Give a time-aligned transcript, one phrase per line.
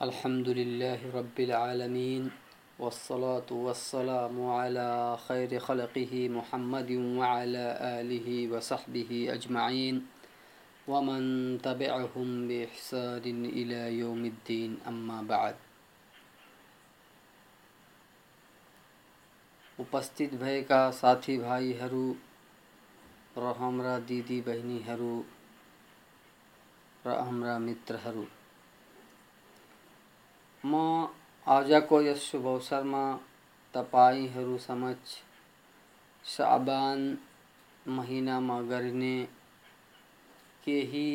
[0.00, 2.30] अल्हम्दुलिल्लाह रब्बिल आलमीन
[2.80, 4.90] वस्सलातु वस्सलामु अला
[5.24, 10.02] खैर खलक़िहि मुहम्मदिन व अला आलिहि व सहबिहि अजमाइन
[10.88, 11.28] वमन
[11.64, 15.58] तबिअहुम बिइहसान इला यौमिद्दीन अम्मा बाद
[19.78, 22.04] उपस्थित भएका साथीभाइहरू
[23.38, 25.14] र हाम्रा दिदी बहिनीहरू
[27.06, 28.24] र हाम्रा मित्रहरू
[30.67, 30.73] म
[31.45, 33.03] आजको यस शुभ अवसरमा
[33.73, 35.15] तपाईँहरू समक्ष।
[36.25, 37.17] साबान
[37.89, 39.15] महिनामा गरिने
[40.63, 41.07] केही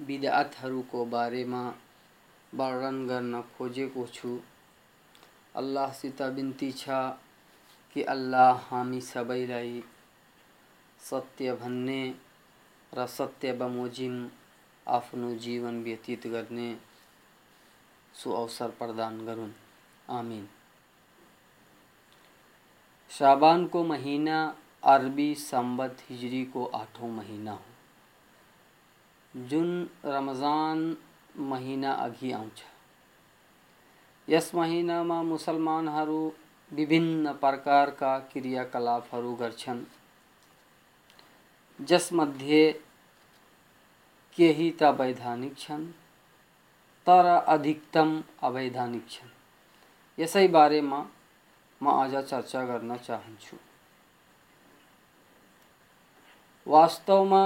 [0.00, 1.62] बिदातहरूको बारेमा
[2.52, 4.38] वर्णन गर्न खोजेको छु।
[5.54, 7.00] अल्लाहसित बिन्ती छ
[7.96, 9.82] कि अल्लाह हामी सबैलाई
[11.00, 12.02] सत्य भन्ने
[12.92, 14.14] र सत्य बमोजिम
[14.86, 16.70] आफ्नो जीवन व्यतीत गर्ने
[18.22, 19.52] सुअवसर प्रदान गरून्
[20.10, 20.48] आमीन।
[23.10, 24.36] शाबान को महीना,
[24.84, 30.96] अरबी संबत हिजरी को आठों महीना हो। जुन रमज़ान
[31.40, 32.62] महीना अघि आउँछ
[34.28, 36.32] यस महिनामा मुसलमानहरू
[36.70, 39.82] विभिन्न प्रकारका क्रियाकलापहरू गर्छन्।
[41.78, 42.70] जसमध्ये
[44.38, 45.86] केही त वैधानिक छन्।
[47.06, 48.10] तर अधिकतम
[48.42, 49.30] अवैधानिक छन्
[50.18, 51.00] यसै बारेमा
[51.80, 53.56] म आज चर्चा गर्न चाहन्छु।
[56.66, 57.44] वास्तवमा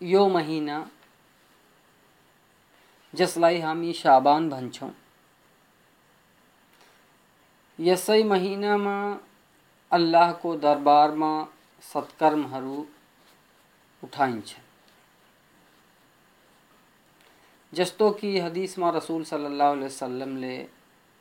[0.00, 0.78] यो महिना,
[3.14, 4.92] जसलाई हामी साबान भन्छौँ,
[7.78, 8.96] यसै महिनामा
[9.90, 11.32] अल्लाहको दरबारमा
[11.82, 12.86] सत्कर्महरू
[14.02, 14.65] उठाइन्छ
[17.76, 20.68] जस्तो कि हदिसमा रसुल सल्लाह वसल्लमले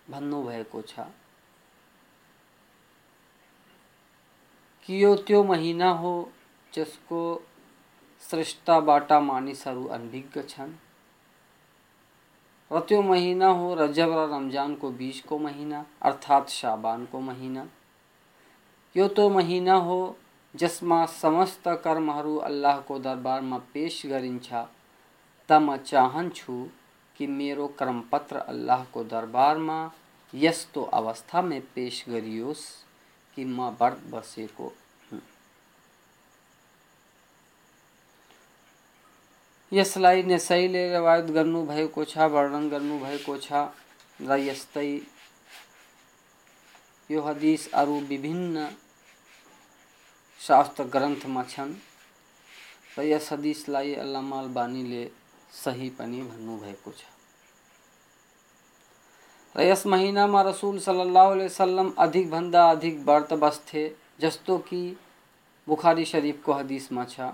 [0.09, 0.99] भन्नुभएको छ
[4.85, 6.31] कि यो त्यो महिना हो
[6.73, 7.41] जसको
[8.29, 10.73] स्रष्टाबाट मानिसहरू अनभिज्ञ छन्?
[12.71, 17.67] र त्यो महिना हो रजब र रमजानको बिचको महिना, अर्थात् साबानको महिना।
[18.97, 20.17] यो तो महिना हो
[20.55, 24.53] जसमा समस्त कर्महरू अल्लाहको दरबारमा पेश गरिन्छ।
[25.49, 26.55] त म चाहन्छु
[27.15, 29.79] कि मेरो कर्मपत्र अल्लाहको दरबारमा
[30.33, 32.65] यस्तो अवस्थामा पेश गरियोस्
[33.37, 34.67] कि म व्रत बसेको
[35.11, 35.21] हुँ।
[39.71, 43.67] यसलाई नेसैले रवायत गर्नुभएको छ वर्णन गर्नुभएको छ
[44.19, 44.89] र यस्तै
[47.09, 48.67] यो हदिस अरू विभिन्न
[50.39, 51.73] शास्त्र ग्रन्थमा छन्,
[52.97, 55.03] र यस हदिसलाई अल्लामा अल्बानीले
[55.54, 57.10] सही पनि भन्नुभएको छ
[59.54, 63.84] र यस महिनामा रसुल सल्लाह वसल्लम अधिकभन्दा अधिक व्रत बस्थे
[64.20, 64.82] जस्तो कि
[65.66, 67.32] बुखारी शरीफको हदिसमा छ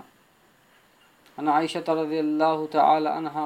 [1.37, 3.45] अन आइशा रदियल्लाहु तआला अनहा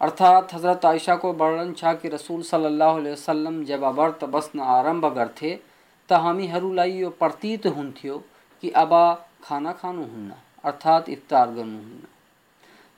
[0.00, 5.14] अर्थात हज़रत आयशा को वर्णन छा कि रसूल सल्लल्लाहु अलैहि वसल्लम जब अबर्त बसन आरंभ
[5.14, 5.60] करथे,
[6.08, 8.18] त हामी हरुलाई प्रतीत हुन्थ्यो
[8.62, 10.32] कि अबा खाना खानु हुन्न,
[10.64, 12.02] अर्थात इफ्तार गर्नु हुन्न।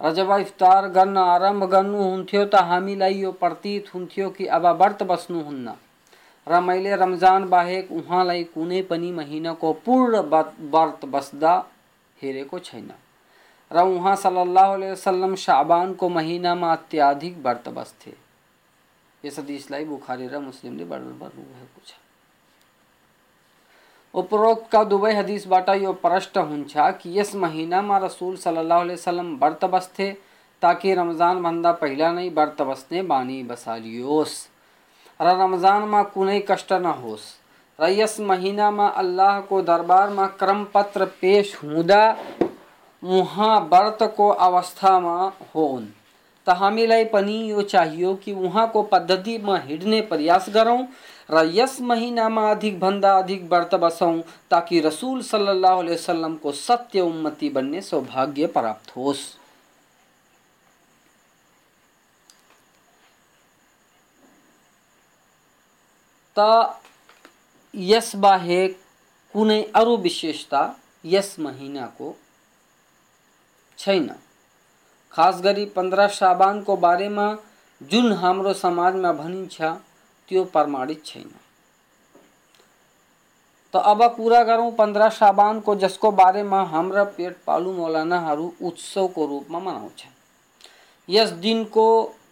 [0.00, 5.74] जब इफ्तार गर्न आरंभ गर्नुहुन्थ्यो त हामीलाई यो प्रतीत हुन्थ्यो कि अब व्रत बस्नुहुन्न
[6.46, 11.54] र मैले रमज़ान बाहेक उहाँलाई कुनै पनि महिनाको पूर्ण व्रत बस्दा
[12.18, 12.90] हेरेको छैन।
[13.70, 18.12] र उहाँ सल्लल्लाहु वसल्लम शाबानको महिनामा अत्याधिक व्रत बस्थे।
[19.24, 20.84] यस हदिसलाई बुखारी र मुस्लिमले
[24.16, 29.64] गर्नुभएको छ उपरोक्तका दुवै हदिसबाट यो प्रष्ट हुन्छ कि यस महिनामा रसुल सल्लाह वसलम व्रत
[29.64, 30.10] बस्थे
[30.62, 34.48] ताकि रमज़ान रमजानभन्दा पहिला नै व्रत बस्ने बानी बसालियोस्।
[35.20, 37.24] र रमजानमा कुनै कष्ट नहोस्।
[37.78, 41.54] र यस महिनामा अल्लाहको दरबारमा क्रमपत्र पेश
[43.02, 45.86] व्रत को अवस्था में होन्
[46.46, 50.86] त हामीलाई पनि यो चाहियो कि वहाँ को पद्धति में हिडने प्रयास गरौँ
[51.28, 54.20] र यस महिनामा अधिक भन्दा अधिक व्रत बसौँ
[54.50, 59.24] ताकि रसूल सल्लल्लाहु अलैहि वसल्लम को सत्य उम्मती बनने सौभाग्य प्राप्त होस
[66.36, 66.46] त
[67.74, 68.78] यस बाहेक
[69.34, 70.62] कुनै अरू विशेषता
[71.04, 72.14] यस महिनाको
[73.78, 74.08] छैन।
[75.12, 77.26] खास गरी पन्ध्र साबानको बारेमा
[77.80, 79.72] जुन हाम्रो समाजमा भनिन्छ
[80.28, 81.30] त्यो प्रमाणित छैन।
[83.74, 90.14] त अब कुरा गरौँ पन्ध्र साबानको जसको बारेमा हाम्रा पेट पालु मौलानाहरू उत्सवको रूपमा मनाउँछन्
[91.08, 91.88] यस दिनको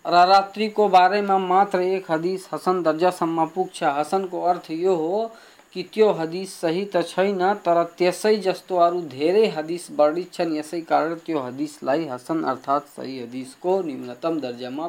[0.06, 5.30] को बारे में मात्र एक हदीस हसन दर्जासम्म पुग्छ हसनको अर्थ यो हो
[5.74, 10.80] कि त्यो हदिस सही त छैन, तर त्यसै जस्तो अरू धेरै हदिस वर्णित छन्। यसै
[10.80, 14.86] कारण त्यो हदिसलाई हसन अर्थात् सही हदिसको न्यूनतम दर्जामा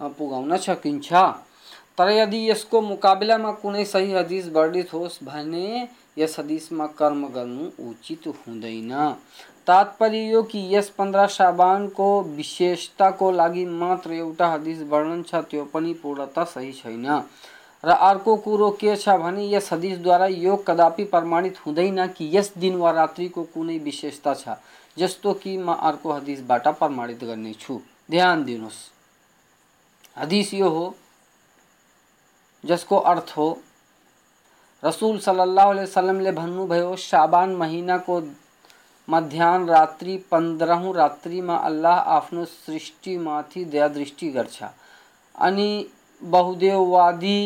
[0.00, 1.12] पुगाउन सकिन्छ।
[1.98, 5.88] तर यदि यसको मुकाबलामा कुनै सही हदिस वर्णित होस् भने
[6.18, 8.92] यस हदिसमा कर्म गर्नु उचित हुँदैन।
[9.66, 15.92] तात्पर्य यो कि यस पन्ध्र साबानको विशेषताको लागि मात्र एउटा हदिस वर्णन छ, त्यो पनि
[15.94, 17.06] पूर्णतः सही छैन।
[17.84, 22.76] र अर्को कुरो के छ भने, यस हदिसद्वारा यो कदापि प्रमाणित हुँदैन कि यस दिन
[22.76, 24.56] वा रात्रिको कुनै विशेषता छ,
[24.98, 27.80] जस्तो कि म अर्को हदिसबाट प्रमाणित गर्नेछु।
[28.10, 28.80] ध्यान दिनुहोस्।
[30.18, 30.94] हदिस यो हो।
[32.64, 33.48] जसको अर्थ हो।
[34.82, 38.20] रसूल सल्लल्लाहु अलैहि वसल्लमले भन्नुभयो शाबान महिनाको
[39.08, 44.62] मध्याह रात्रि पन्ध्रौँ रात्रिमा अल्लाह आफ्नो सृष्टिमाथि दयादृष्टि गर्छ।
[45.38, 45.70] अनि
[46.22, 47.38] बहुदेववादी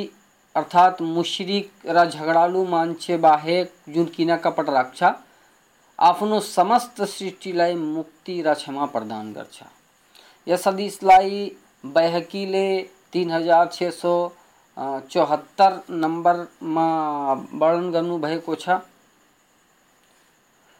[0.54, 5.02] अर्थात् मुश्रिक र झगडालु मान्छे बाहेक जुन किन कपट राख्छ
[5.98, 9.62] आफ्नो समस्त सृष्टिलाई मुक्ति र क्षमा प्रदान गर्छ।
[10.46, 11.40] यस हदिसलाई
[11.94, 12.68] बैहकीले
[13.12, 14.14] तिन हज़ार छ सौ
[14.78, 16.86] चौहत्तर नम्बरमा
[17.54, 18.78] वर्णन गर्नुभएको छ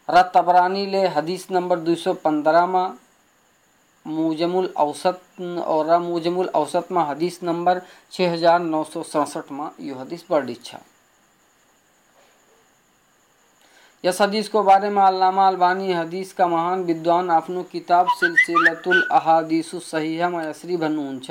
[0.08, 2.84] र तबरानीले हदिस नम्बर दुई सौ पन्ध्रमा
[4.06, 7.80] मुजमुल औसत और मुजमुल औसत में हदीस नंबर
[8.12, 10.76] छः हज़ार नौ सौ सड़सठ में यो हदीस वर्णित छ।
[14.04, 19.80] यस हदीस को बारे में अल्लामा अलबानी हदीस का महान विद्वान आफ्नो किताब सिलसिलतुल अहादिसु
[19.82, 21.30] सहीहमा यसरी भन्नुहुन्छ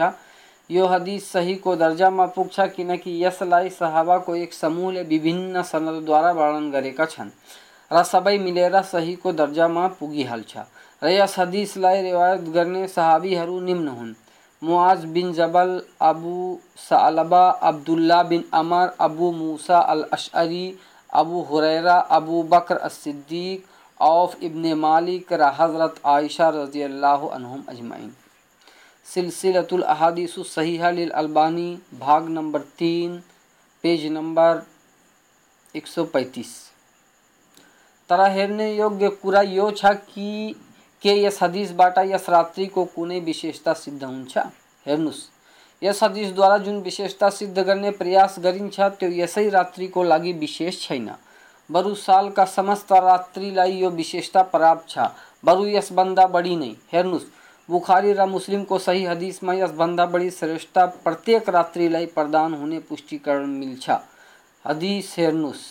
[0.69, 7.29] यो हदीस सहीको दर्जामा पुग्छ किनकि यसलाई सहाबाको एक समूहले विभिन्न सनदद्वारा वर्णन गरेका छन्
[7.91, 10.65] र सबै मिलेर सहीको दर्जामा पुगिहाल्छ
[11.01, 14.13] र यस हदिसलाई रिवायत गर्ने सहाबीहरू निम्न हुन्।
[14.61, 15.71] Muaz bin Jabal,
[16.01, 16.35] Abu
[16.79, 20.65] Thalaba Abdullah bin Amr, Abu Musa al Ashari
[21.13, 23.65] Abu Huraira, Abu Bakr Siddique
[23.99, 28.13] Auf ibn Malik र हज़रत आयशा रज़ी अल्लाह अनहुम अजमाइन
[29.13, 33.23] सिलसिलतुल अहादीसु सहीहा लिल अल्बानी, भाग नंबर तीन,
[33.83, 34.65] पेज नंबर
[35.75, 36.47] 135
[38.09, 40.55] तर हेर्ने योग्य कुरा यो छ कि,
[41.01, 44.37] के यस हदिसबाट यस रात्रिको कुनै विशेषता सिद्ध हुन्छ?
[44.85, 45.23] हेर्नुहोस्
[45.83, 51.09] यस हदिसद्वारा जुन विशेषता सिद्ध गर्ने प्रयास गरिन्छ, त्यो यसै रात्रिको लागि विशेष छैन।
[51.71, 54.97] बरु सालका समस्त रात्रिलाई यो विशेषता प्राप्त छ।
[55.45, 57.36] बरु यसभन्दा बढी नै। हेर्नुहोस्
[57.68, 63.90] बुखारी र मुस्लिमको सही हदिसमा यसभन्दा बढी श्रेष्ठता प्रत्येक रात्रिलाई प्रदान हुने पुष्टिकरण मिल्छ
[64.64, 65.70] हदिस हेर्नुहोस्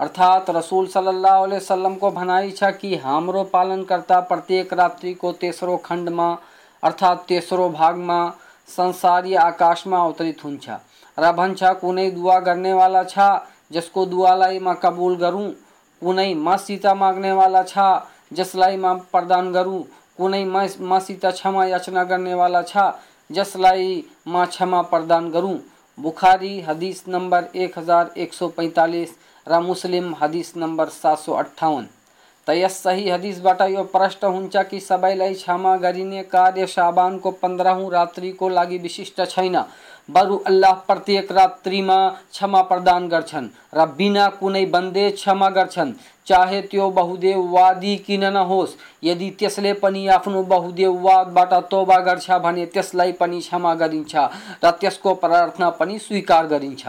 [0.00, 5.76] अर्थात रसूल सल्लल्लाहु अलैहि वसल्लम को भनाई छ कि, हाम्रो पालनकर्ता प्रत्येक रात्रि को तेस्रो
[5.84, 6.28] खण्डमा
[6.82, 8.18] अर्थात् तेस्रो भागमा
[8.68, 10.78] संसारी आकाश में अवतरित हुन्छ
[11.16, 13.28] र भन्छ कुनै दुआ गर्नेवाला छ,
[13.72, 15.48] जसको दुआलाई म कबुल गरौँ
[16.02, 17.88] कुनै मसित माग्नेवाला छ
[18.32, 19.82] जसलाई म प्रदान गरौँ
[20.18, 20.44] कुनै
[20.88, 22.90] मसित क्षमा याचना गर्नेवाला छ
[23.30, 23.88] जसलाई
[24.28, 25.56] म क्षमा प्रदान गरौँ
[25.98, 31.86] बुखारी हदीस नंबर एक हज़ार एक सौ पैँतालिस र मुस्लिम हदिस नम्बर सात सौ अट्ठाउन्न
[32.46, 38.48] त यस सही हदिसबाट यो प्रष्ट हुन्छ कि सबैलाई क्षमा गरिने कार्य साबानको पन्ध्रौँ रात्रिको
[38.48, 39.56] लागि विशिष्ट छैन।
[40.08, 41.98] बरु अल्लाह प्रत्येक रात्रिमा
[42.32, 45.92] क्षमा प्रदान गर्छन् र बिना कुनै बन्देज क्षमा गर्छन्।
[46.26, 53.40] चाहे त्यो बहुदेववादी किन नहोस्, यदि त्यसले पनि आफ्नो बहुदेववादबाट तोबा गर्छ भने त्यसलाई पनि
[53.40, 54.14] क्षमा गरिन्छ
[54.64, 56.84] र त्यसको प्रार्थना पनि स्वीकार गरिन्छ।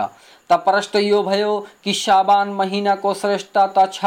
[0.95, 4.05] यो भयो कि शाबान महिनाको श्रेष्ठता त छ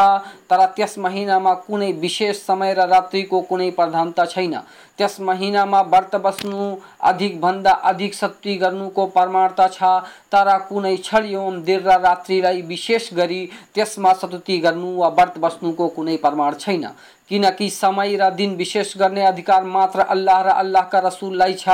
[0.50, 4.54] तर त्यस महिनामा कुनै विशेष समय र रात्रिको कुनै प्रधानता छैन।
[4.98, 9.82] त्यस महिनामा व्रत बस्नु अधिकभन्दा अधिक सत्य गर्नुको प्रमाणता छ,
[10.30, 13.42] तर कुनै क्षण एवं दीर्घ रात्रिलाई विशेष गरी
[13.74, 16.86] त्यसमा सतुति गर्नु वा व्रत बस्नुको कुनै प्रमाण छैन।
[17.30, 21.68] किनकि समय र दिन विशेष गर्ने अधिकार मात्र अल्लाह र अल्लाहका रसुललाई छ।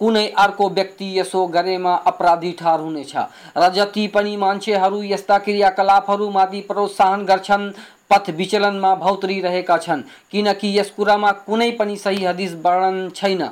[0.00, 3.12] कुनै अर्को व्यक्ति यसो गरेमा अपराधी ठार हुनेछ
[3.56, 7.70] र जति पनि मान्छेहरू यस्ता क्रियाकलापहरूमाथि प्रोत्साहन गर्छन्
[8.10, 13.48] पथ विचलनमा भौतरिरहेका छन् किनकि यस कुरामा कुनै पनि सही हदिस वर्णन छैन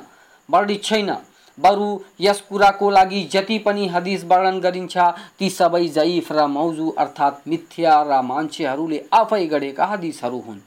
[0.49, 1.11] वर्णित छैन
[1.57, 1.87] बरु
[2.19, 4.97] यस कुराको लागि जति पनि हदिस वर्णन गरिन्छ
[5.39, 10.59] ती सबै जैफ र मौजु अर्थात् मिथ्या र मान्छेहरूले आफै गरेका हदिसहरू हुन्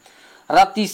[0.50, 0.86] र ती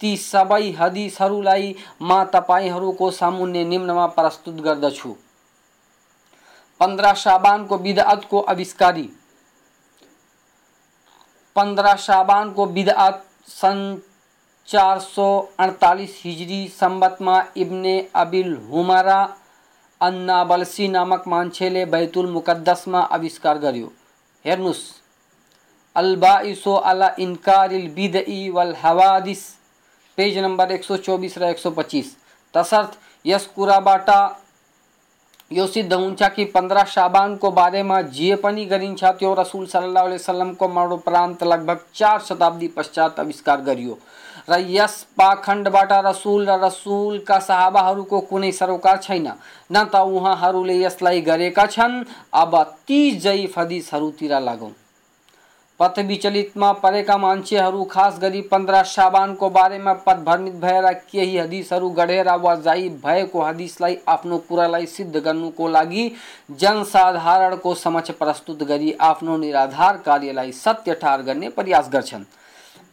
[0.00, 5.14] ती सबै हदिसहरूलाई म तपाईँहरूको सामुन्ने निम्नमा प्रस्तुत गर्दछु।
[6.80, 9.08] पन्ध्र साबानको बिदअतको आविष्कारी
[11.56, 13.84] पन्ध्र साबानको बिदअत सन्
[14.68, 15.28] चार सौ
[15.58, 19.20] अड़तालीस हिजरी संबतमा इब्ने अबिल हुमरा
[20.00, 23.92] अन्नाबलसी नामक मान्छेले बैतुल मुकद्दसमा आविष्कार गर्यो।
[24.44, 25.01] हेर्नुहोस्
[25.96, 29.42] अला इन्कारिल बिदई वल हवादिस
[30.18, 32.14] पेज नम्बर एक सौ चौबिस र पच्चिस
[32.54, 34.08] तसर्थ यस कुराबाट
[35.50, 41.42] यो सिद्ध हुन्छ कि पन्ध्र साबानको बारेमा जे पनि गरिन्छ त्यो रसुल सल्लाह वसलमको मरणोपरान्त
[41.44, 43.98] लगभग चार शताब्दी पश्चात आविष्कार गरियो।
[44.50, 49.28] र यस पाखण्डबाट रसुल र रसुलका साहबाहरूको कुनै सरोकार छैन।
[49.72, 49.84] न
[52.34, 54.72] अब ती जैफ हदिसहरूतिर लागौँ।
[55.82, 62.54] पथ विचलितमा परेका मान्छेहरू, खास गरी पन्ध्र साबानको बारेमा पथभ्रमित भएर केही हदिसहरू गढेर वा
[62.56, 66.04] जाइब भएको हदिसलाई आफ्नो कुरालाई सिद्ध गर्नुको लागि
[66.60, 72.24] जनसाधारणको समक्ष प्रस्तुत गरी आफ्नो निराधार कार्यलाई सत्य ठार गर्ने प्रयास गर्छन्।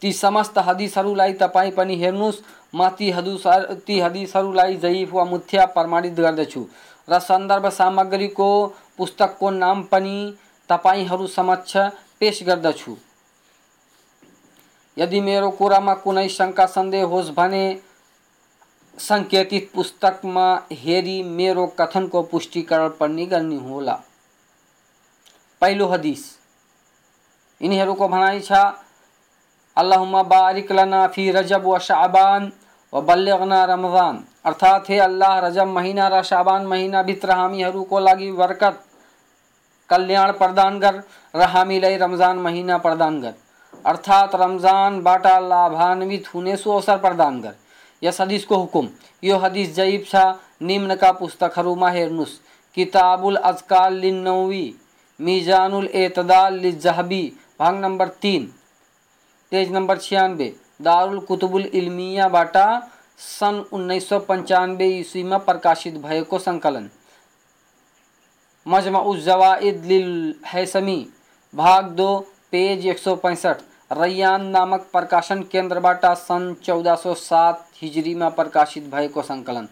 [0.01, 2.41] ती समस्त हदिसहरूलाई तपाईँ पनि हेर्नुहोस्।
[2.75, 3.47] म ती हदुस,
[3.85, 6.65] ती हदिसहरूलाई जयीफ वा मुथ्या प्रमाणित गर्दछु
[7.07, 8.51] र सन्दर्भ सामग्रीको
[8.97, 10.17] पुस्तकको नाम पनि
[10.69, 11.77] तपाईँहरू समक्ष
[12.19, 12.97] पेश गर्दछु।
[14.97, 17.81] यदि मेरो कुरामा कुनै शङ्का सन्देह होस् भने
[18.97, 23.99] सङ्केतित पुस्तकमा हेरी मेरो कथनको पुष्टिकरण पनि गर्नु होला।
[25.61, 26.39] पहिलो हदिस।
[27.61, 28.51] यिनीहरूको भनाइ छ,
[29.77, 32.51] अल्लाहुम्मा बारिक लना फ़ी रजब व शाबान
[32.93, 38.88] व बल्लगना रमज़ान। अर्थात, हे अल्लाह, रजब महीना र शाबान महीना भित्र हामीहरूको लागि बरकत।
[39.89, 41.01] कल्याण प्रदान कर
[41.33, 43.33] र हामीलाई रमज़ान महीना प्रदान कर।
[43.85, 47.55] अर्थात रमजानबाट लाभान्वित होने सो अवसर प्रदान गर
[48.01, 48.89] यस हदिसको हुकुम।
[49.23, 50.15] यो हदिस जयीब छ
[50.61, 52.37] पुस्तक पुस्तकहरूमा हेर्नुहोस्
[52.77, 54.75] किताबुल अजकाल लिन्नौवी,
[55.19, 57.21] मिजानुल एतदाल लिजहबी
[57.59, 58.45] भाग नंबर तीन,
[59.51, 62.65] पेज नंबर छियानबे दारुल कुतुबुल इल्मिया बाटा
[63.19, 66.89] सन उन्नीस सौ पंचानवे ईस्वी में प्रकाशित भएको संकलन।
[68.69, 68.99] मजमा
[70.45, 70.97] हैसमी।
[71.53, 72.17] भाग दो,
[72.51, 73.61] पेज एक सौ पैंसठ।
[73.91, 79.67] रैयान नामक प्रकाशन केन्द्र बाटा सन चौदह सौ सात हिजरी में प्रकाशित भएको संकलन।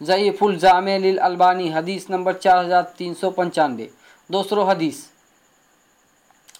[0.00, 3.90] जयफुल जामे लिल अल्बानी, हदीस नंबर चार हज़ार तीन सौ पंचानवे
[4.30, 5.04] दोस्रो हदीस।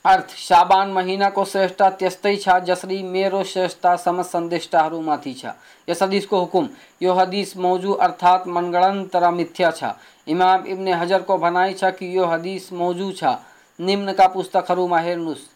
[0.07, 5.47] अर्थ, शाबान महिनाको श्रेष्ठता त्यस्तै जसरी मेरो श्रेष्ठता सम सन्देष्टाहरूमाथि छ।
[5.89, 6.69] यस हदिसको हुकुम,
[7.03, 9.93] यो हदीस मौजू अर्थात मनगणन र मिथ्या छ।
[10.29, 13.37] इमाम इब्ने हजरको भनाइ छ कि यो हदिस मौजु छ।
[13.79, 15.49] निम्नका पुस्तकहरूमा हेर्नुहोस्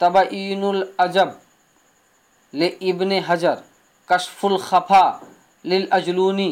[0.00, 1.34] तब इनुल अजब
[2.54, 3.56] ले इब्ने हजर,
[4.08, 5.04] कशफुल खफा
[5.64, 6.50] लिल अजलूनी,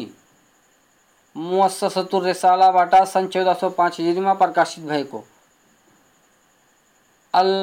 [1.35, 5.36] मुअस्ससतुर रिसालाबाट सन् चौध सौ पाँच हिजरी में प्रकाशित भएको। अल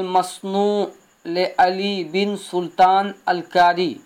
[0.03, 0.87] मसनू
[1.27, 4.01] ले अली बिन सुल्तान अलकारी,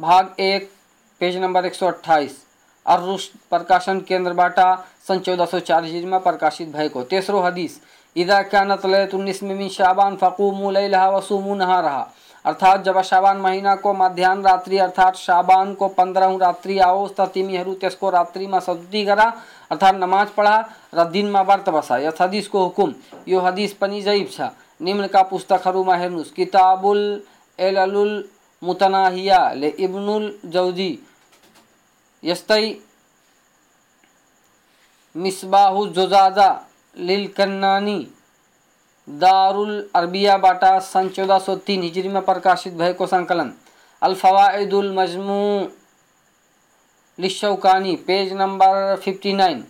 [0.00, 0.70] भाग एक,
[1.20, 2.46] पेज नंबर एक सौ अट्ठाईस।
[2.86, 7.80] अर्रुश, प्रकाशन केंद्र बाटा, सन चौदह सौ चालीस में प्रकाशित भएको। तेसरो हदीस,
[8.16, 12.12] इदा क्यानत लयतुलनिस्मिन शाबान फ़कूमू लैलहा वसूमू रहा
[12.44, 18.10] अर्थात, जब शाबान महीना को मध्यान्ह रात्रि, अर्थात शाबान को पंद्रह रात्रि आओस् तिमीहरू त्यसको
[18.10, 19.34] रात्रिमा सदुदी गरा
[19.70, 22.94] अर्थात नमाज़ पढा र दिनमा व्रत बसा। यस हदिसको हुकुम।
[23.28, 24.40] यो हदिस पनि जैब छ।
[24.80, 27.00] निम्नका पुस्तकहरूमा हेर्नुहोस् किताबुल
[27.58, 28.12] एललुल
[28.62, 30.92] मुतनाहिया ले इब्नुल जौजी।
[32.22, 32.64] यस्तै
[35.14, 36.48] मिसबाहु जोजाजा
[36.96, 37.98] लिल कन्नानी।
[39.08, 43.52] दारुल अरबियाबाट सन् चौध सौ तिन हिजरीमा प्रकाशित भएको सङ्कलन
[44.02, 45.40] अल्फवाइदुल मजमू
[47.18, 49.64] लिशौकानी, पेज नंबर फिफ्टी नाइन।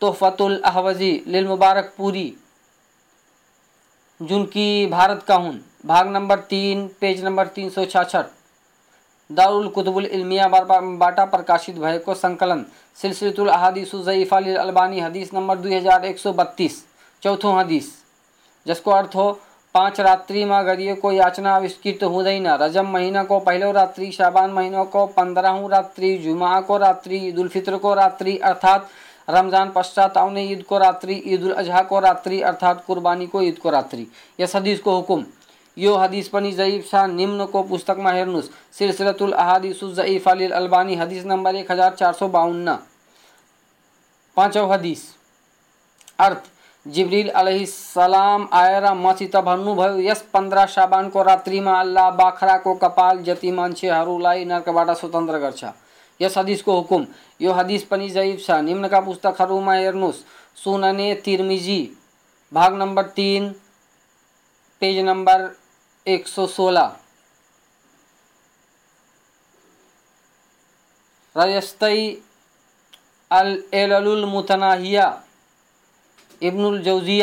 [0.00, 2.26] तोहफतुल अहवजी, लिल मुबारकपुरी
[4.20, 8.26] जुनकी भारत का हूँ। भाग नंबर तीन, पेज नंबर तीन सौ छाछठ।
[9.30, 12.64] दारुल कुतुबुल इल्मिया बाटा प्रकाशित भएको संकलन।
[12.98, 16.82] सिलसिलतुल अहादिसु ज़ईफ़ा अलबानी हदीस नंबर दुई हज़ार एक सौ बत्तीस।
[17.22, 17.92] चौथों हदीस।
[18.66, 19.30] जिसको अर्थ हो,
[19.74, 20.62] पाँच रात्रिमा
[20.94, 26.60] को याचना आविष्कृत हुँदैन रजम महीना को पहिलो रात्रि, शाबान महीनों महिनाको पन्ध्रौँ रात्रि जुमा
[26.60, 28.88] को रात्रि, ईद उल फित्रको रात्रि, अर्थात्
[29.28, 33.58] रमज़ान पश्चात आवने ईद को रात्रि ईद उल अजहा को रात्रि अर्थात कुर्बानी को ईद
[33.58, 34.06] को रात्रि।
[34.38, 35.24] यस हदीस को हुकुम।
[35.76, 39.34] यो हदीस पनि जईफ शाह निम्न को पुस्तक में हेर्नुहोस् सिलसिलतुल
[39.94, 42.78] जईफ अलिल अल्बानी, हदीस नंबर एक हज़ार चार सौ बावन्न।
[44.36, 45.02] पाँचौँ हदीस।
[46.18, 46.42] अर्थ,
[46.86, 47.30] जिब्रील
[47.66, 55.38] सलाम आएर मसित भन्नुभयो, यस पन्ध्र साबानको रात्रिमा अल्लाह बाख्राको कपाल जति मान्छेहरूलाई नर्कबाट स्वतन्त्र
[55.38, 55.64] गर्छ।
[56.20, 57.06] यस हदिसको हुकुम।
[57.40, 60.24] यो हदिस पनि जैब छ निम्नका पुस्तकहरूमा हेर्नुहोस्
[60.56, 61.80] सुनने तिर्मिजी,
[62.52, 63.48] भाग नम्बर तिन,
[64.82, 65.50] पेज नम्बर
[66.06, 66.96] एक सौ सोलह।
[71.36, 71.98] र यस्तै
[73.30, 75.06] अल एलुल मुतनाहिया,
[76.42, 76.82] इब्नुल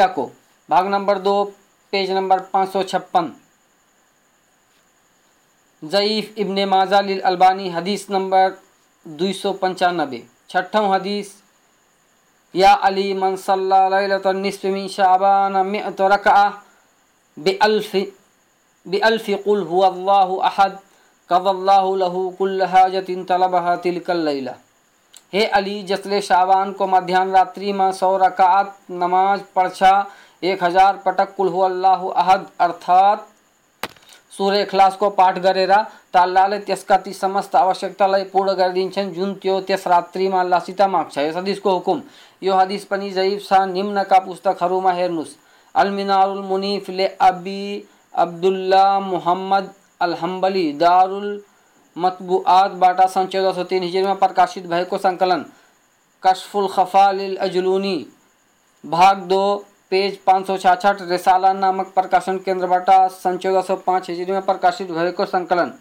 [0.10, 0.26] को।
[0.70, 1.44] भाग नंबर दो,
[1.94, 3.32] पेज नंबर पाँच सौ छप्पन।
[5.84, 8.52] ज़यीफ़ इब्न माजा अलबानी, हदीस नंबर
[9.06, 11.34] दो सौ पंचानबे छठों हदीस,
[12.54, 16.50] या अली मन सल्लल्लाहु मिन शाबान मिअत रकअ,
[17.38, 17.96] बिअल्फ
[18.86, 19.30] बिअल्फ
[23.26, 24.54] तलबहा तिलकल लैला।
[25.34, 29.94] हे अली जसले शाबान को मध्यान्ह रात्रि में सौ रकात नमाज़ पढ़ा
[30.44, 31.50] एक हज़ार पटक कुल
[31.84, 33.28] अहद, अर्थात
[34.34, 35.74] सूर्य इखलास को पाठ गरेर
[36.14, 41.36] त अल्लाहले त्यसका ती समस्त आवश्यकतालाई पूर्ण गरिदिन्छन्। जुन त्यो त्यस रात्रिमा अल्लाहसित माग्छ। यस
[41.38, 42.02] हदिसको हुकुम।
[42.42, 45.36] यो हदिस पनि जैफ छ निम्नका पुस्तकहरूमा हेर्नुहोस्
[45.76, 47.64] अलमिनारुल मुनिफ ले अबी
[48.16, 49.70] अब्दुल्ला मुहम्मद
[50.02, 51.30] अल हम्बली दारुल
[51.96, 55.46] मतबुआत बाटा सन चौदह सौ तीन हिजरी में प्रकाशित भय को संकलन
[56.24, 57.96] कशफुल खफाल अजलूनी,
[58.84, 59.44] भाग दो
[59.94, 64.92] पेज पाँच सौ छाछठ, रिसाला नामक प्रकाशन बाटा, सन चौदह सौ पाँच हिजरी में प्रकाशित
[64.92, 65.74] भय को संकलन।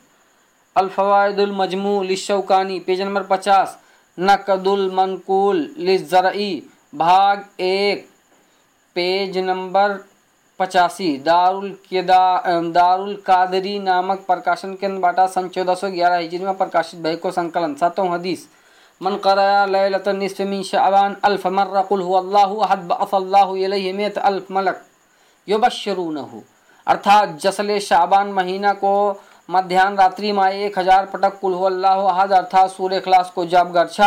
[0.76, 3.78] अल्फवादुल मजमू, लिशौकानी, पेज नंबर पचास,
[4.18, 6.62] नकदुल मनकूल, लिजरई,
[6.94, 8.06] भाग एक,
[8.96, 9.98] पेज नंबर
[10.60, 17.00] पचासी, दारुल केदा दारुल कादरी नामक प्रकाशन बाटा, सन चौदह सौ ग्यारह हिजरी में प्रकाशित
[17.00, 18.48] भय को संकलन। सातों हदीस
[19.02, 24.50] मन कराया लैलत निस्फ मिन शाबान अल्फ मर्रा कुल हुवल्लाहु अहद बअसल्लाहु इलैहि मियत अल्फ
[24.52, 24.82] मलक
[25.48, 26.40] युबश्शिरूनहु
[26.86, 28.92] अर्थात जसले शाबान महीना को
[29.50, 34.00] मध्यान्ह रात्रि में एक हज़ार पटक कुल हुवल्लाहु अहद अर्थात सूर्य इखलास को जप गर्छ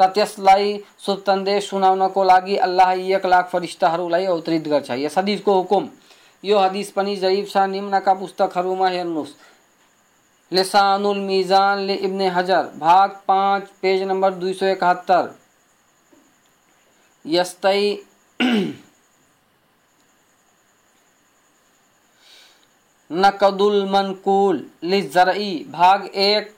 [0.00, 5.88] त त्यसलाई शुभ संदेश सुनाउनको लागि अल्लाह एक लाख फरिस्ताहरूलाई अवतरित गर्छ। यस हदिसको हुकुम।
[6.44, 9.34] यो हदिस पनि जयीब छ निम्नका पुस्तकहरूमा हेर्नुहोस्
[10.52, 15.30] लेसानुल मिजान ले इब्ने हजर, भाग पाँच, पेज नंबर दुई सौ इकहत्तर।
[17.24, 18.02] यस्तई
[23.10, 26.50] नकदुल मनकुल लिजरई भाग एक,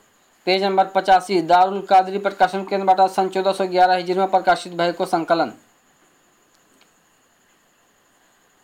[0.47, 5.07] पेज नंबर पचासी, दारुल कादरी प्रकाशन केंद्रबाट सन चौदह सौ ग्यारह हिजरी में प्रकाशित भएको
[5.07, 5.66] सङ्कलन अलमिनारुल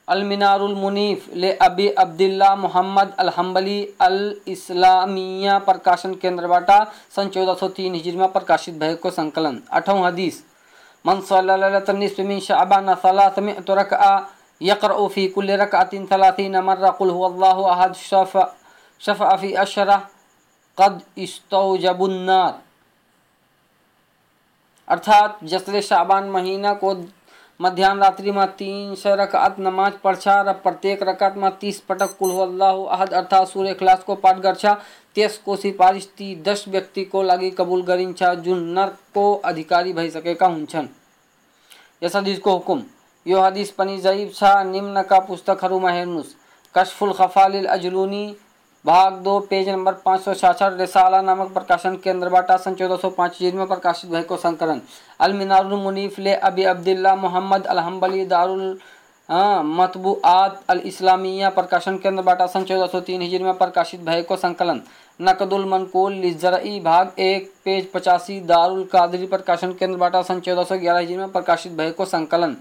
[0.09, 4.17] मुनीफ ले अबी अब्दुल्ला मोहम्मद अल हम्बली अल
[4.49, 6.71] इस्लामिया प्रकाशन केंद्रबाट
[7.17, 10.43] सन् चौदह सौ तीन हिजरीमा प्रकाशित भएको सङ्कलन आठौँ हदिस,
[11.05, 12.85] मन सल्लल्लाहु शाबान
[16.61, 17.11] मर्रा कुल
[17.97, 18.37] शफ़
[20.79, 22.61] कद इस्तौजबुन्नार
[24.89, 26.95] अर्थात जसले शाबान महीना को
[27.63, 32.31] मध्यान्ह रात्रि में तीन सौ रकात नमाज़ पढ्छ, र प्रत्येक रकात में तीस पटक कुल
[32.61, 34.65] अहद, अर्थात सूर्य खिलास को पाठ गर्छ
[35.15, 40.89] त्यसको सिफारिस ती दस व्यक्ति व्यक्तिको लागि कबुल गरिन्छ जुन नर्कको अधिकारी भइसकेका हुन्छन्।
[42.03, 42.83] यस हदिसको हुकुम।
[43.27, 46.35] यो हदिस पनि जैब छ निम्नका पुस्तकहरूमा हेर्नुहोस्
[46.75, 48.25] कशफुल खफालिल अजलुनी
[48.85, 53.11] भाग दो, पेज नंबर पाँच सौ छाछठ रिसाला नामक प्रकाशन केंद्र, बाटा सन चौदह सौ
[53.11, 54.81] पाँच में प्रकाशित भएको संकलन।
[55.21, 58.79] अलमिनारुल मुनीफ ले अबी अब्दुल्ला मोहम्मद अलहम्बली दारुल
[59.29, 64.83] मतबूआत अल इस्लामिया प्रकाशन केंद्र, बाटा सन चौदह सौ तीन हिजरी में प्रकाशित भएको संकलन।
[65.21, 70.79] नकदुल मनकुल लिजरई भाग एक, पेज पचासी, दारुल कादरी प्रकाशन केंद्र, बाटा सन चौदह सौ
[70.79, 72.57] ग्यारह हिजरी में प्रकाशित भएको संकलन।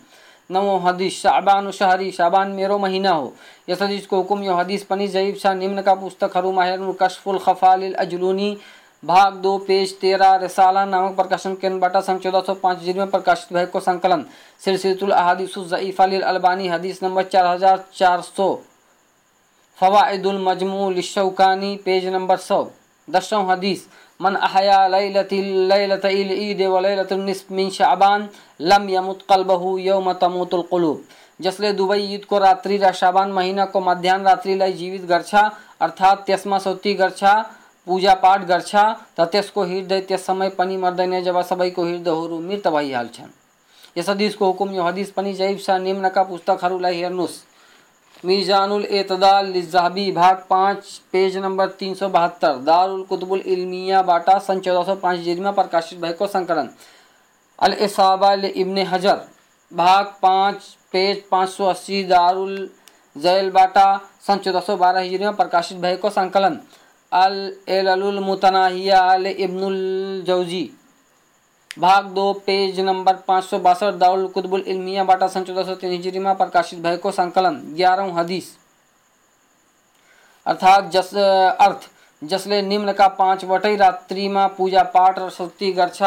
[0.51, 3.33] नवो हदीस, शाबान शहरी, शाबान मेरो महीना हो।
[3.69, 7.93] यस हदीस को हुकुम, यो हदीस पनि जईब शाह निम्न का पुस्तक हेर्नु कशफुल खफालिल
[7.95, 8.57] अजलूनी।
[9.03, 13.79] भाग दो, पेज तेरह, रसाला नामक प्रकाशन केन्द्रबाट सन् चौदह सौ पाँच में प्रकाशित भएको
[13.79, 14.25] सङ्कलन
[14.61, 18.53] सिलसिलतुल अहादिस जईफालिल अलबानी, हदीस नंबर चार हज़ार चार सौ।
[19.77, 22.63] फवाइदुल मजमू लिशौकानी, पेज नंबर सौ।
[23.07, 23.87] दसों हदीस
[24.21, 24.79] मन अहया
[26.41, 26.79] ईद व
[27.51, 28.27] मिन शाबान
[28.63, 31.03] लम यमुत कल्बहु यौम तमुतुल कुलूब
[31.39, 35.33] जसले दुवै ईदको रात्रि र शाबान महिनाको मध्याह्न रात्रिलाई जीवित गर्छ
[35.81, 37.23] अर्थात् त्यसमा सौती गर्छ
[37.87, 38.71] पूजा पाठ गर्छ
[39.17, 43.31] त त्यसको हृदय त्यस समय पनि मर्दैन जब सबैको हृदयहरू मृत भइहाल्छन्
[43.97, 47.39] यस हदीसको हुकुम यो हदीस पनि जैब शाह निम्नका पुस्तकहरूलाई हेर्नुहोस्
[48.23, 54.59] मीजानुल एतदाल जहबी भाग पाँच, पेज नंबर तीन सौ बहत्तर, दारुल कुतुबुल इल्मिया बाटा, सन
[54.59, 56.69] चौदह सौ पाँच, जिरमा प्रकाशित भएको संकलन।
[57.59, 59.21] अल इसाबा इब्न हजर,
[59.71, 60.55] भाग पाँच,
[60.91, 62.69] पेज पाँच सौ अस्सी, दारुल
[63.17, 63.85] जैल बाटा,
[64.27, 66.59] सन चौदह सौ बारह हिजरी में प्रकाशित भएको संकलन।
[67.11, 67.33] अल
[67.67, 70.69] एलुल मुतनाहिया अल इब्नुल जौजी
[71.79, 76.21] भाग दो, पेज नंबर पाँच सौ बासठ दाउल कुतबुल इलमिया, बाटा सन चौदह सौ तीन
[76.23, 78.57] में प्रकाशित भएको संकलन ग्यारह हदीस।
[80.45, 81.13] अर्थात जस,
[81.59, 81.89] अर्थ,
[82.21, 85.29] जसले निम्न का पाँच रात्रि में पूजा पाठ र
[85.71, 86.01] गर्छ,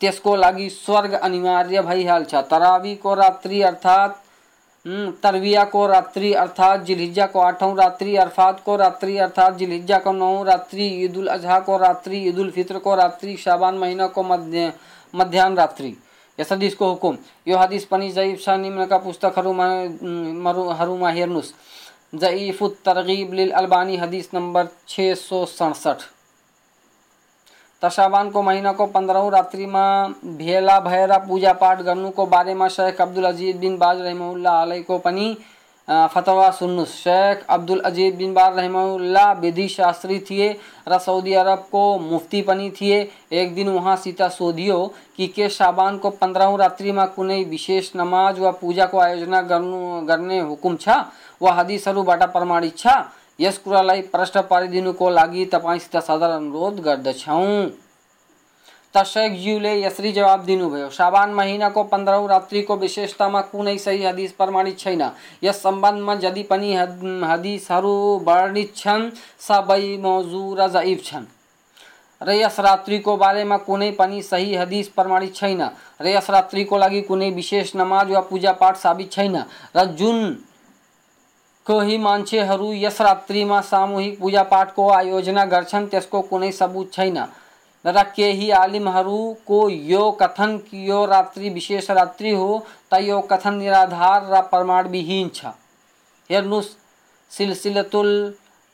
[0.00, 4.19] त्यसको लागि स्वर्ग अनिवार्य भैया तरावी को रात्रि अर्थात्
[4.84, 10.42] तरविया को रात्रि अर्थात जिलहिज्जा को आठों रात्रि, अरफात को रात्रि अर्थात जिलहिज्जा को नौ
[10.44, 14.72] रात्रि ईद उल अजहा को रात्रि ईद उल फित्र को रात्रि, शाबान महीना को मध्य,
[15.14, 15.94] मध्यान्ह रात्रि।
[16.38, 17.16] यस हदीस को हुकुम।
[17.48, 19.66] यो हदीस पनि जईफ शाह निम्न का पुस्तकहरूमा
[20.74, 21.52] हरूमा हेर्नुहोस्
[22.14, 26.02] जईफ तरगीब लिल अलबानी हदीस नंबर छः सौ सड़सठ।
[27.82, 33.24] तशाबान को महीना को पंद्रह रात्रि में भेला भएर पूजा पाठ गर्नुको बारेमा शेख अब्दुल
[33.24, 35.36] अज़ीज़ बिन बाज रहमुल्ला आलैको पनि
[35.88, 40.50] फतवा सुन्नुहोस् शेख अब्दुल अज़ीज़ बिन बाज रहमुल्ला विधि शास्त्री थिए,
[40.88, 43.00] र सऊदी अरबको मुफ्ती पनि थिए।
[43.32, 44.78] एक दिन वहाँ सीता सोधियो
[45.16, 50.00] कि के शाबान को पंद्रह रात्रि में कुनै विशेष नमाज़ व पूजा को आयोजना गर्नु,
[50.06, 50.88] गर्ने हुकुम छ?
[51.42, 52.86] वा हदिसहरूबाट प्रमाणित छ?
[53.40, 57.70] यस कुरालाई प्रश्न पारिदिनुको लागि तपाईँसित सादर अनुरोध गर्दछौँ।
[58.94, 65.02] त शेखज्यूले यसरी जवाब दिनुभयो, साबान महिनाको पन्ध्रौँ रात्रिको विशेषतामा कुनै सही हदिस प्रमाणित छैन।
[65.44, 67.94] यस सम्बन्धमा जति पनि हदिसहरू
[68.26, 71.26] वर्णित छन्, सबै मौजु र जइफ छन्।
[72.20, 75.62] र यस रात्रिको बारेमा कुनै पनि सही हदिस प्रमाणित छैन।
[76.02, 79.36] र यस रात्रिको लागि कुनै विशेष नमाज़ वा पूजापाठ साबित छैन।
[79.76, 80.18] र जुन
[81.70, 87.18] कोही मान्छेहरू यस रात्रिमा सामूहिक पूजा पूजापाठको आयोजना गर्छन्, त्यसको कुनै सबुत छैन।
[87.84, 92.48] र केही आलिमहरूको यो कथन कि यो रात्रि विशेष रात्रि हो
[92.92, 95.54] त यो कथन निराधार र प्रमाणविहीन छ।
[96.30, 96.74] हेर्नुहोस्
[97.30, 98.10] सिलसिलतुल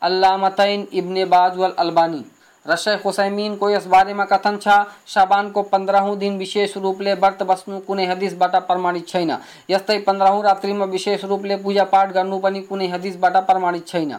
[0.02, 2.24] अल्लामतैन इब्ने बाज वल अल्बानी।
[2.68, 4.68] रशेख हुसैमीन को इस बारे में कथन छ,
[5.06, 9.30] शाबान को पन्ध्रौँ दिन विशेष रूप रूपले व्रत बस्नु कुनै हदिसबाट प्रमाणित छैन।
[9.70, 14.14] यस्तै पन्ध्रौँ रात्रिमा विशेष रूपले पूजापाठ गर्नु पनि कुनै हदिसबाट प्रमाणित छैन।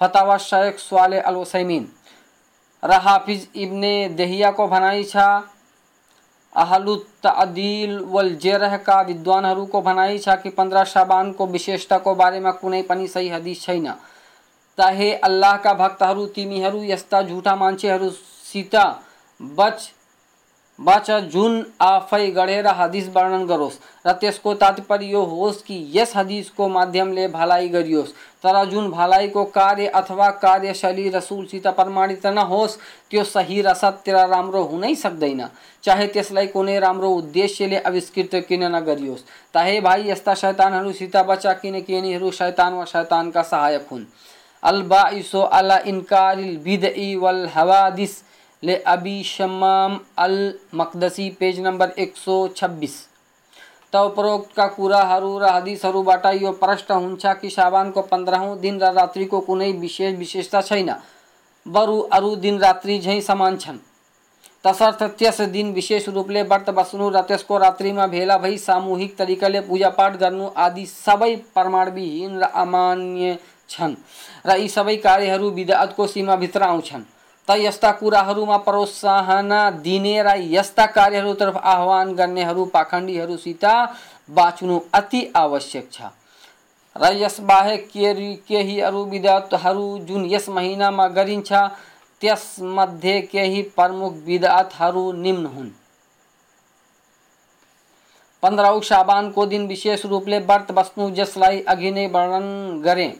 [0.00, 1.86] फतावा शेख स्वाले अल हुसैमीन।
[2.82, 5.16] र हाफिज इब्ने देहियाको भनाइ छ
[6.52, 13.62] अहलुत्तअदिल वल जेरहका विद्वानहरूको भनाइ छ कि पन्ध्र शाबानको विशेषताको बारेमा कुनै पनि सही हदिस
[13.62, 13.88] छैन।
[14.78, 17.56] ताहे अल्लाहका तिमी तिमीहरू, यस्ता झुटा
[18.44, 18.84] सीता
[19.40, 19.90] बच
[20.78, 26.68] बच जुन आफै गढेर हदिस वर्णन गरोस् र त्यसको तात्पर्य यो होस् कि यस हदिसको
[26.68, 28.12] माध्यमले भलाइ गरियोस्।
[28.44, 32.76] तर जुन भलाइको कार्य अथवा कार्यशैली रसुलसित प्रमाणित नहोस्,
[33.10, 35.44] त्यो सही र सत्य र राम्रो हुनै सक्दैन।
[35.84, 42.30] चाहे त्यसलाई कुनै राम्रो उद्देश्यले आविष्कृत किन नगरियोस्। ताहे भाइ, यस्ता शैतानहरूसित बचा किनकि यिनीहरू
[42.30, 44.04] शैतान वा शैतानका सहायक हुन्।
[44.62, 48.22] अलबाइसो अला इनकारिल बिदई वल हवादिस
[48.62, 50.38] ले अबी शमाम अल
[50.74, 52.94] मकदसी पेज नंबर 126
[53.92, 59.70] त उपरोक्तका कुराहरू र हदिसहरूबाट यो प्रष्ट हुन्छ कि साबानको पन्ध्रौँ दिन र रात्रिको कुनै
[59.74, 60.90] विशेष विशेषता छैन।
[61.66, 63.58] बरु अरू दिन रात्रि झैँ समान
[64.64, 69.60] तसर्थ त्यस दिन विशेष रूप रूपले व्रत बस्नु र त्यसको रात्रिमा भेला भई सामूहिक तरिकाले
[69.62, 73.36] पूजापाठ गर्नु आदि सबै प्रमाणविहीन र अमान्य
[73.68, 73.94] छन्।
[74.46, 77.04] र यी सबै कार्यहरू विधातको सीमाभित्र आउँछन्।
[77.48, 79.50] त यस्ता कुराहरूमा प्रोत्साहन
[79.82, 83.64] दिने र यस्ता कार्यहरूतर्फ आह्वान गर्नेहरू पाखण्डीहरूसित
[84.30, 86.10] बाँच्नु अति आवश्यक छ।
[86.96, 87.88] र यसबाहेक
[88.48, 91.52] केही अरू विधातहरू जुन यस महिनामा गरिन्छ,
[92.22, 95.70] त्यसमध्ये केही प्रमुख विधातहरू निम्न हुन्।
[98.42, 103.12] पन्ध्रौँ साबानको दिन विशेष रूपले व्रत बस्नु जसलाई अघि नै वर्णन गरेँ।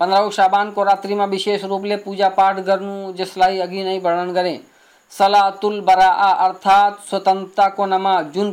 [0.00, 4.32] पंद्रह शाबान को रात्रि में विशेष रूप ले पूजा पाठ गर्नु, जसलाई अघि नै वर्णन
[4.34, 4.58] गरेँ
[5.12, 6.08] सलातुल बरा
[6.44, 8.50] अर्थात स्वतंत्रता को नमाज़ जुन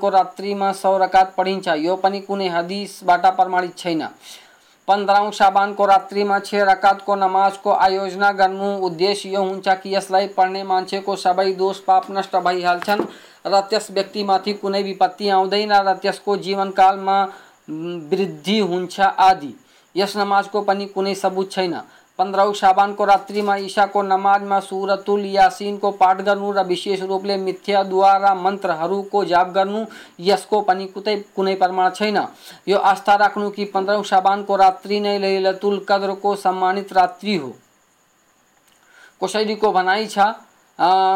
[0.00, 4.02] को रात्रि में सौ रकात पढिन्छ यो पनि कुनै हदिसबाट प्रमाणित छैन।
[4.88, 11.52] पन्ध्रौँ साबानको रात्रिमा छ रकातको नमाजको आयोजना गर्नु, उद्देश्य यो हुन्छ कि पढ्ने मान्छेको सबै
[11.54, 13.04] दोष, पाप, नष्ट भइहाल्छन्
[13.46, 17.22] र त्यस व्यक्तिमाथि कुनै विपत्ति आउँदैन र त्यसको जीवनकालमा
[18.10, 19.54] वृद्धि हुन्छ आदि।
[19.96, 21.80] यस नमाजको पनि कुनै सबुत छैन।
[22.18, 26.62] पंद्रह शाबान को रात्रि में ईशा को नमाज़ में सूरतुल यासीन को पाठ गर्नु र
[26.66, 29.84] विशेष रूपले मिथ्या द्वारा मन्त्रहरूको जाप गर्नु
[30.20, 32.16] यसको पनि कुतै कुनै प्रमाण छैन।
[32.68, 37.52] यो आस्था राख्नु कि पन्ध्रौँ शाबानको रात्रि नै लैलतुल कद्रको सम्मानित रात्रि हो।
[39.20, 40.34] कसैलीको भनाइ छ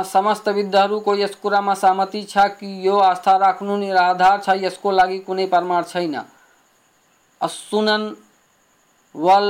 [0.07, 5.47] समस्त विद्धहरूको यस कुरामा सहमति छ कि यो आस्था राख्नु निराधार छ, यसको लागि कुनै
[5.47, 6.15] प्रमाण छैन।
[7.41, 8.15] असुनन
[9.15, 9.49] वल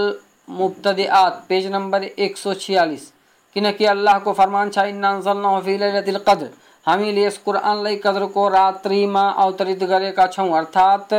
[0.50, 3.12] मुबतदियात पेज नंबर एक सौ छियालीस।
[3.56, 6.48] कि अल्लाह को फरमान छा इन्नाफीलतिल कद्र।
[6.86, 11.14] हामीले यस कुरानलाई कद्रको रात्रिमा अवतरित गरेका छौँ। अर्थात्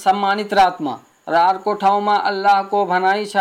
[0.00, 3.36] सम्मानित रातमा र अर्को ठाउँमा अल्लाहको भनाइ छ,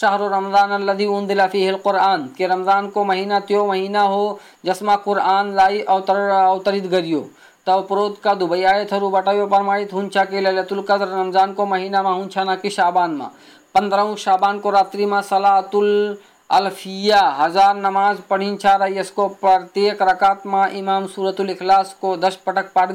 [0.00, 6.16] शाहरु रमज़ान अल्लदी उन्दिला फिहिल कुरान। के रमजानको महीना त्यो महिना हो, जसमा कुरानलाई अवतर,
[6.30, 7.20] अवतरित गरियो।
[7.66, 10.16] त उपरोधका दुवै आयतहरूबाट यो प्रमाणित हुन्छ
[10.82, 13.30] कदर रमज़ान को महीना में हुंचा न कि साबानमा
[13.74, 15.90] पंद्रह शाबान को रात्रि में सलातुल
[16.50, 22.72] अल्फिया, हज़ार नमाज़ पढ़ी छा रही, इसको प्रत्येक रकातमा इमाम सूरतुल इखलास को दस पटक
[22.74, 22.90] पाठ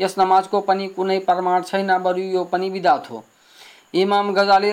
[0.00, 3.22] इस नमाज़ नमाजको पनि कुनै प्रमाण छैन बरू यो पनी विदात हो।
[3.94, 4.72] इमाम गजाली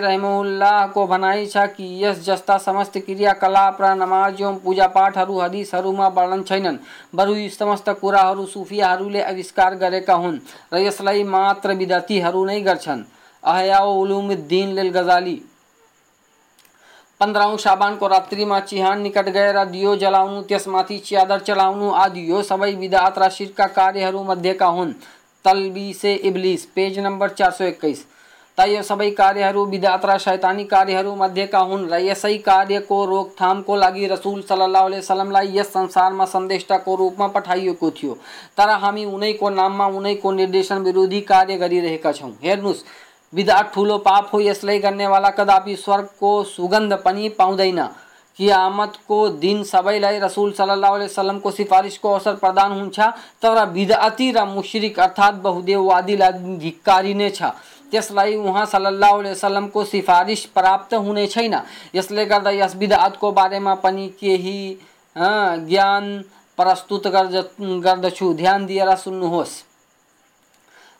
[0.94, 6.78] को भनाइ छ कि यस जस्ता समस्त क्रियाकलाप र नमाज़ एवं पूजापाठहरू हदिसहरूमा वर्णन छैनन्।
[7.16, 10.40] बरु यी समस्त कुराहरू सुफियाहरूले आविष्कार गरेका हुन्।
[10.74, 13.04] र यसलाई मात्र विद्यार्थीहरू नै गर्छन्।
[13.44, 15.36] अहयाउलूमुद्दीन लिल गजाली।
[17.22, 22.42] पंद्रह शाबान को रात्रि में चिहान निकट गएर दियो जलाउनु, त्यसमाथि च्यादर चलाउनु आदि यो
[22.44, 24.94] सबै विदात र शिरका कार्यहरू मध्येका हुन्।
[25.46, 28.06] तलबी से इब्लिस, पेज नंबर चार सौ इक्कीस।
[28.58, 34.06] त यो सबै कार्यहरू विदात र शैतानी कार्यहरू मध्येका हुन् र यसै कार्यको रोकथामको लागि
[34.08, 38.14] रसुल सल्लाह वसलमलाई यस संसारमा सन्देष्टाको रूपमा पठाइएको थियो।
[38.58, 42.84] तर हामी उनैको नाममा उनैको निर्देशन विरोधी कार्य गरिरहेका छौँ। हेर्नुहोस्,
[43.34, 47.84] विदात ठुलो पाप हो, यसलाई गर्नेवाला कदापि स्वर्गको सुगन्ध पनि पाउँदैन।
[48.40, 53.00] कियामतको दिन सबैलाई रसुल सल्लाह वसलमको सिफारिसको अवसर प्रदान हुन्छ,
[53.44, 57.42] तर बिदाती र मुश्रिक अर्थात् बहुदेववादीलाई धिक्कारिनेछ
[57.96, 61.56] त्यसलाई उहाँ सल्लाह वसलमको सिफारिस प्राप्त हुने छैन।
[61.96, 64.60] यसले गर्दा यस विधातको बारेमा पनि केही
[65.16, 66.06] ज्ञान
[66.58, 69.54] प्रस्तुत गर्दछु। ध्यान दिएर सुन्नुहोस्।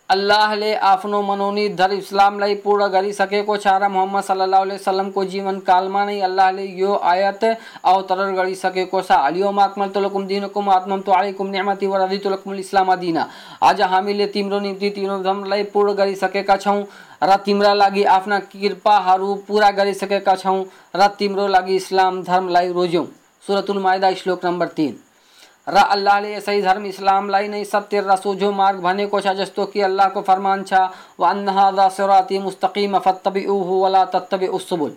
[0.10, 6.66] अल्लाहले आफ्नो मनोनीत धर्म इस्लामलाई पूर्ण गरिसकेको छ र मोहम्मद सल्लाह वसलमको जीवनकालमा नै अल्लाहले
[6.82, 7.46] यो आयत
[7.92, 13.24] अवतरण गरिसकेको छ अलियोम अकमलतुलकुम दिनकुम आत्ममतु आलैकुम निअमती व रदितुलकुम इस्लाम दिना
[13.64, 16.78] आज हामीले तिम्रो निम्ति तिम्रो धर्मलाई पूर्ण गरिसकेका छौँ
[17.24, 20.60] र तिम्रा लागि आफ्ना कृपाहरू पुरा गरिसकेका छौँ
[20.96, 23.06] र तिम्रो लागि इस्लाम धर्मलाई रोज्यौँ
[23.46, 24.96] सुरतुल माइदा श्लोक नम्बर तिन।
[25.68, 30.22] र सही धर्म, इस्लाम इस्लामलाई नै सत्य र सोझो मार्ग भनेको छ जस्तो कि अल्लाहको
[30.22, 30.74] फरमान छ,
[31.20, 34.94] व अन्नहादा सिराती मुस्तकिम फत्तबिउहु वला तत्तबिउ सुबुल।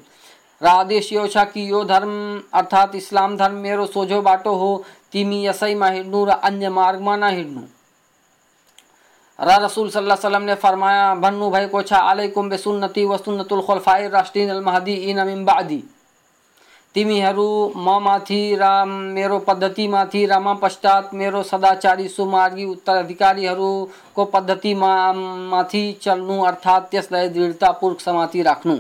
[0.61, 2.13] र आदेश यो छ कि यो धर्म,
[2.53, 7.63] अर्थात् इस्लाम धर्म, मेरो सोझो बाटो हो, तिमी यसैमा हिँड्नु, र अन्य मार्गमा नहिँड्नु
[9.39, 14.95] र रसुल सल्लाह सल्लमले फरमाया भन्नुभएको छ आलैकुम बेसुन्नती व सुन्नतुल खुलफाइ राष्ट्रिन अल महदी
[15.11, 15.79] इन मिन बादी।
[16.95, 26.43] तिमीहरू ममाथि र मेरो पद्धतिमाथि र म पश्चात मेरो सदाचारी सुमार्गी उत्तराधिकारीहरूको पद्धतिमा माथि चल्नु
[26.43, 28.77] अर्थात् त्यसलाई दृढतापूर्वक समाति राख्नु।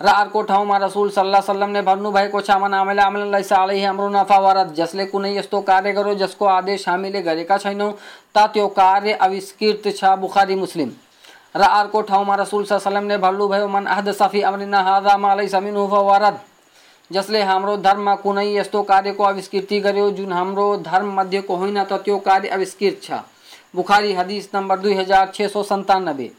[0.00, 4.74] र अर्को ठाउँमा रसुल सल्लाह सल्लमले भन्नुभएको छ मन आमेला आमलाई सालै हाम्रो नफा वरत
[4.76, 7.92] जसले कुनै यस्तो कार्य गरो, जसको आदेश हामीले गरेका छैनौँ,
[8.36, 10.90] त त्यो कार्य आविष्कृत छ, बुखारी, मुस्लिम।
[11.56, 15.76] र अर्को ठाउँमा रसुल सल्लमले भन्नुभयो, मन अहद सफी अमरिना हादा मालै समिन
[17.10, 21.92] वरद जसले हाम्रो धर्ममा कुनै यस्तो कार्यको आविष्कृति गर्यो, जुन हाम्रो धर्म मध्येको होइन, त
[22.04, 23.10] त्यो कार्य आविष्कृत छ।
[23.74, 26.30] बुखारी हदिस नम्बर दुई हज़ार छ सौ सन्तानब्बे।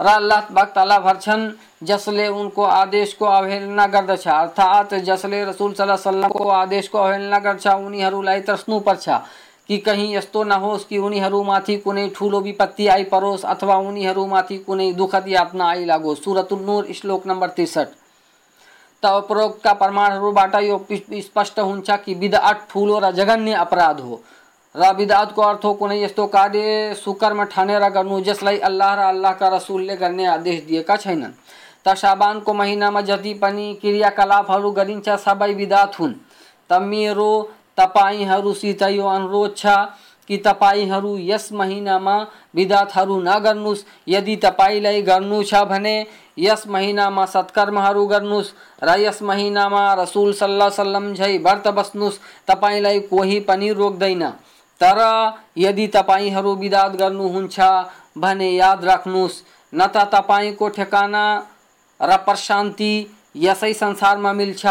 [0.00, 1.50] र अल्लाह ताला भर्छन्
[1.82, 9.08] जसले उनको आदेशको अवहेलना गर्दछ, अर्थात् जसले रसुल सल्लाह सल्लामको आदेशको अवहेलना गर्छ, उनीहरूलाई तर्स्नुपर्छ
[9.68, 15.68] कि कहीँ यस्तो नहोस् कि उनीहरूमाथि कुनै ठुलो विपत्ति आइपरोस् अथवा उनीहरूमाथि कुनै दुःखद यातना
[15.68, 17.88] आइलागोस्। सुरतुल नूर, श्लोक नम्बर त्रिसठ।
[19.02, 24.20] त उपरोक्तका प्रमाणहरूबाट यो स्पष्ट हुन्छ कि बिदात ठुलो र जघन्य अपराध हो।
[24.74, 29.96] र बिदातको अर्थ हो कुनै यस्तो कार्य सुकर्म ठानेर गर्नु जसलाई अल्लाह र अल्लाहका रसुलले
[29.96, 31.32] गर्ने आदेश दिएका छैनन्।
[31.84, 36.14] त साबानको महिनामा जति पनि क्रियाकलापहरू गरिन्छ, सबै बिदात हुन्।
[36.70, 37.32] त मेरो
[37.76, 39.66] तपाईँहरूसित यो अनुरोध छ।
[40.30, 42.16] कि तपाईँहरू यस महिनामा
[42.54, 45.94] विदातहरू नगर्नुहोस् यदि तपाईँलाई गर्नु छ भने
[46.38, 53.40] यस महिनामा सत्कर्महरू गर्नुहोस् र यस महिनामा रसुल सल्लाह सल्लम झै व्रत बस्नुहोस् तपाईँलाई कोही
[53.50, 54.22] पनि रोक्दैन।
[54.80, 54.98] तर
[55.58, 57.58] यदि तपाईँहरू विदात गर्नुहुन्छ
[58.18, 61.24] भने याद राख्नुहोस् न त तपाईँको ठेगाना
[62.00, 62.92] र प्रशान्ति
[63.36, 64.66] यसै संसारमा मिल्छ,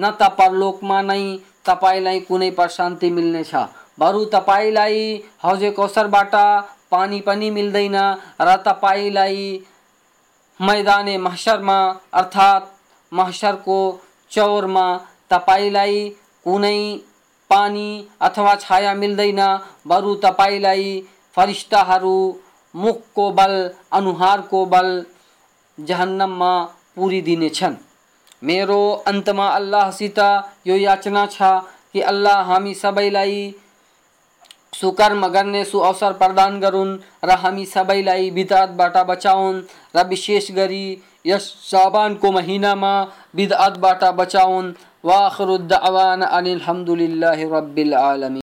[0.00, 1.22] न त परलोकमा नै
[1.66, 3.54] तपाईँलाई कुनै प्रशान्ति मिल्नेछ।
[3.98, 5.00] बरु तपाईँलाई
[5.44, 6.34] हौजे कौसरबाट
[6.90, 7.96] पानी पनि मिल्दैन
[8.40, 9.42] र तपाईँलाई
[10.60, 11.78] मैदाने महसरमा
[12.14, 12.70] अर्थात्
[13.12, 13.78] महसरको
[14.30, 14.86] चौरमा
[15.30, 16.08] तपाईँलाई
[16.46, 16.80] कुनै
[17.50, 17.88] पानी
[18.20, 19.40] अथवा छाया मिल्दैन।
[19.86, 20.88] बरु तपाईँलाई
[21.36, 22.16] फरिस्ताहरू
[22.74, 23.54] मुखको बल,
[23.92, 24.88] अनुहारको बल
[25.78, 26.52] जहन्नममा
[26.96, 27.76] पुरिदिनेछन्।
[28.42, 30.18] मेरो अन्तमा अल्लाहसित
[30.66, 31.42] यो याचना छ
[31.92, 33.38] कि अल्लाह हामी सबैलाई
[34.80, 39.62] सुकर्म गर्ने सुअवसर प्रदान गरून् र हामी सबैलाई बिदातबाट बचाउन्।
[39.96, 40.86] र विशेष गरी
[41.26, 42.92] यस साबानको महिनामा
[43.36, 46.60] बिदातबाट बचाउन्। वाखरुद्दावान अनिल
[47.52, 48.47] रब्बिल आलमिन